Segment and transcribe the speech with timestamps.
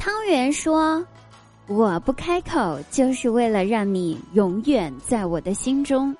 [0.00, 1.04] 汤圆说
[1.68, 6.16] ：“我不开口，就是为了让你永远在我的心中。”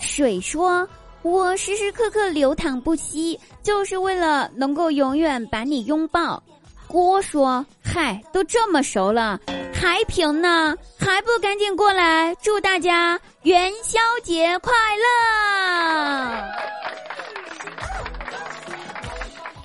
[0.00, 0.88] 水说
[1.20, 6.42] ：“我时时刻刻流淌不息，就是为了能够永远把你拥抱。”
[6.88, 9.38] 锅说：“嗨，都这么熟了，
[9.74, 10.74] 还平呢？
[10.98, 16.48] 还不赶紧过来，祝大家元宵节快乐！”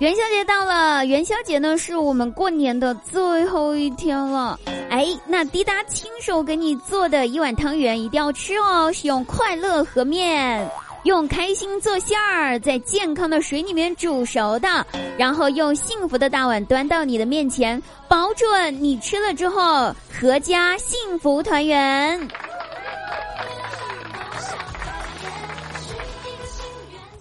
[0.04, 4.60] 元宵节到了，元宵节呢是我们过年的最后一天了。
[4.90, 10.70] 哎，那滴答亲手给你做的一碗汤圆一定要吃哦，是用快乐和面。
[11.04, 14.86] 用开心做馅儿，在健康的水里面煮熟的，
[15.18, 22.20] 然后用幸福的大碗端到你的面前，保准你吃了之后阖家幸福团圆。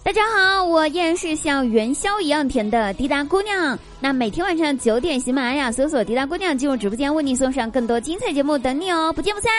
[0.03, 3.79] 大家好，我依然是像元宵一样甜的滴答姑娘。
[4.01, 9.49] 那每天晚上九点，喜马拉雅搜索“滴答姑娘”进入直播间，为你送上更多精彩节目，等你哦，不见不散。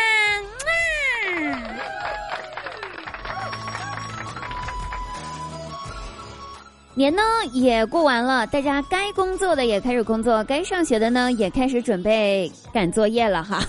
[6.95, 7.23] 年呢
[7.55, 13.65] 也过完了，大家该工作的也开始工作，该上学的呢也开始准备赶作业了哈。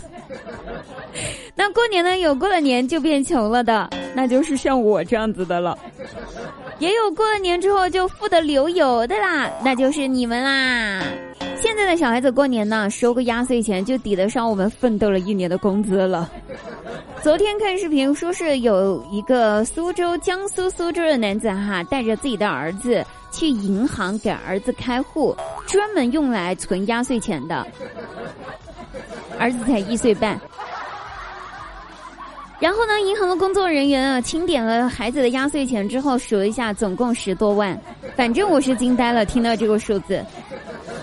[1.55, 5.79] 那过年呢有过了年就变穷了的，那就是像我这样子的了。
[6.79, 11.01] 也有过了年之后就富得流油的啦，那就是你们啦。
[11.57, 16.29] 现在的小孩子过年呢收个压岁钱就抵得上我们奋斗了一年的工资了。
[17.23, 27.65] 昨天看视频说是有一个苏州江苏苏州的男子哈，带着自己的儿子去银行给儿子开户，专门用来存压岁钱的。
[29.39, 30.39] 儿子才一岁半。
[32.65, 37.79] 然后呢，银行的工作人员啊，清点了孩子的压岁钱之后，数了一下，总共十多万。
[38.15, 40.15] 反正我是惊呆了，听到这个数字。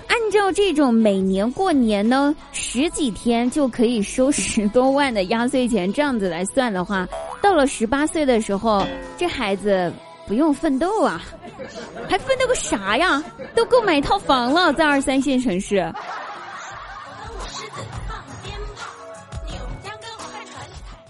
[0.09, 7.07] 按照这种每年过年呢十几天就可以收十多万的压岁钱这样子来算的话，
[7.41, 8.85] 到了十八岁的时候，
[9.17, 9.93] 这孩子
[10.27, 11.23] 不用奋斗啊，
[12.09, 13.23] 还奋斗个啥呀？
[13.55, 15.89] 都够买套房了，在二三线城市。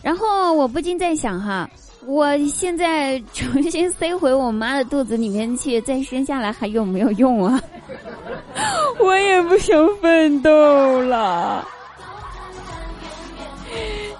[0.02, 1.68] 然后我不禁在想哈，
[2.06, 7.60] 我现在重新塞回我妈的肚子里面去，再生下来还有没有用啊？
[8.98, 11.66] 我也不想奋斗了。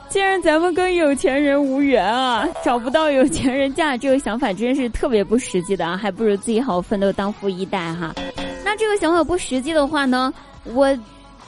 [0.09, 5.97] 既然咱们跟有钱人无缘啊，找不到有钱人嫁，这个想法真是特别不实际的啊！
[5.97, 8.15] 还不如自己好好奋斗当富一代哈。
[8.65, 10.33] 那这个想法不实际的话呢，
[10.65, 10.97] 我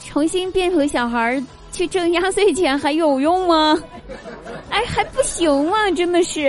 [0.03, 1.43] 重新变回小孩儿
[1.75, 3.77] 去挣压岁钱还有用吗？
[4.71, 5.91] 哎，还不行吗？
[5.91, 6.43] 真的是，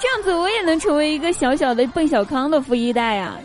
[0.00, 3.36] 这样子我也能成为一个小小的奔小康的富一代呀。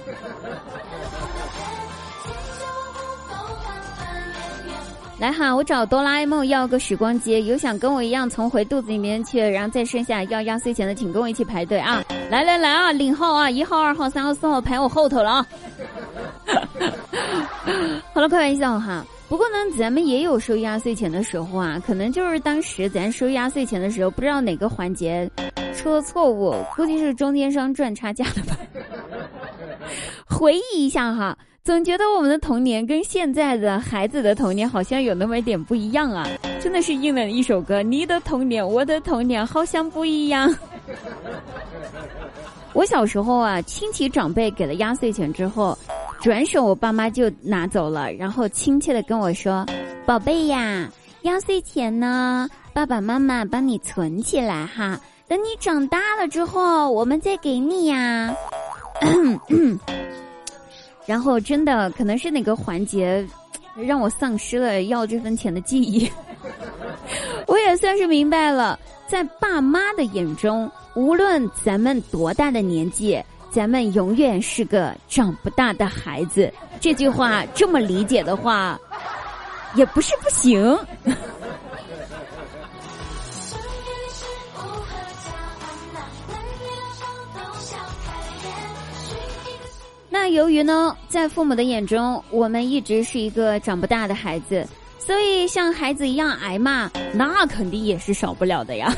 [5.20, 12.04] 来哈，我找哆啦 A 梦要个时光机，有想跟我一样从回肚子里面去，然后再剩下要压岁钱的，请跟我一起排队啊！
[12.32, 15.48] 来来来啊，领号啊，一号、二号、三号、四号排我后头了啊！
[18.14, 19.06] 好了，开玩笑哈。
[19.32, 25.32] 不过呢，咱们也有收压岁钱的时候啊，可能就是当时咱收压岁钱的时候，不知道哪个环节
[25.74, 28.58] 出了错误，估计是中间商赚差价了吧。
[30.26, 31.38] 回忆一下哈。
[31.64, 36.28] 总觉得我们的童年跟现在的孩子的童年好像有那么一点不一样啊！
[36.60, 40.54] 真的是应了一首歌：“你的童年，我的童年，好像不一样。”
[42.74, 45.78] 我小时候啊，亲戚长辈给了压岁钱之后，
[46.22, 49.66] 转手我爸妈就拿走了，然后亲切的跟我说
[50.06, 50.88] ：“宝贝呀，
[51.24, 58.36] 压岁钱呢，爸爸妈妈帮你存起来哈，等你长大了之后，我们再给你呀。
[61.08, 63.28] ”然后真的可能是哪个环节，
[63.76, 66.08] 让我丧失了要这份钱的记忆。
[67.48, 73.20] 我也算是明白了，在爸妈的眼中，无论咱们多大的年纪，
[73.52, 76.52] 咱们永远是个长不大的孩子。
[76.80, 78.80] 这句话这么理解的话，
[79.76, 80.78] 也不是不行。
[90.10, 94.68] 那由于呢，在父母的眼中，我们一直是一个长不大的孩子，
[95.00, 98.96] 所以像孩子一样挨骂，那肯定也是少不了的呀。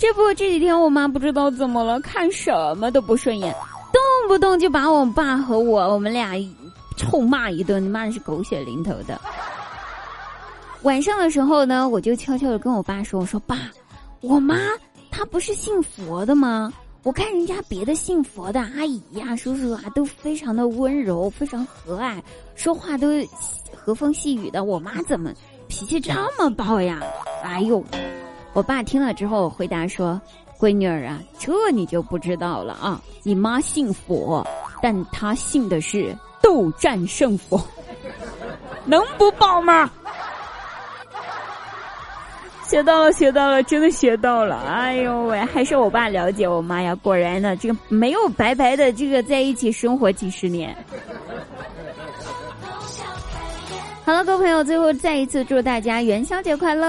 [0.00, 3.54] 这不，这几天我妈不知道怎么了，看什么都不顺眼，
[3.92, 6.32] 动不动就把我爸和我我们俩
[6.96, 9.20] 臭骂一顿，骂的是狗血淋头的。
[10.84, 13.70] 晚上的时候呢，我就悄悄的跟我爸说：“我说爸，
[14.22, 14.56] 我妈
[15.10, 16.72] 她不是信佛的吗？”
[17.04, 22.18] 我看人家别的信佛的阿姨呀、叔叔啊，都非常的温柔，非常和蔼，
[22.54, 23.08] 说话都
[23.76, 24.64] 和风细雨的。
[24.64, 25.30] 我妈怎么
[25.68, 27.02] 脾气这么暴呀？
[27.44, 27.84] 哎呦！
[28.52, 30.20] 我爸听了之后回答说
[30.58, 33.00] ：“闺女儿啊，这你就不知道了啊。
[33.22, 34.46] 你妈信佛，
[34.82, 37.60] 但她信的是斗战胜佛，
[38.84, 39.90] 能不报吗？”
[42.66, 44.56] 学到了，学到了，真的学到了！
[44.60, 46.94] 哎呦喂，还是我爸了解我妈呀！
[46.94, 50.76] 果然呢，这个没有白白的这个在一起生活几十年。
[54.10, 56.84] 好了，各位朋友，最后再一次祝大家元宵节快乐！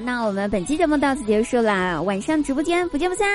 [0.00, 3.26] 那我们本期节目到此结束啦，晚上直播间不见不散。